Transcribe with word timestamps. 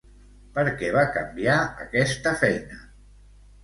Per 0.55 0.63
què 0.79 0.89
va 0.95 1.03
canviar 1.19 1.59
aquesta 1.87 2.37
feina? 2.45 2.85